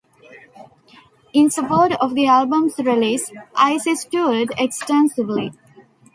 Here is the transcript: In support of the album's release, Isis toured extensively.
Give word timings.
In 1.31 1.51
support 1.51 1.91
of 2.01 2.15
the 2.15 2.25
album's 2.25 2.79
release, 2.79 3.31
Isis 3.55 4.03
toured 4.03 4.49
extensively. 4.57 5.53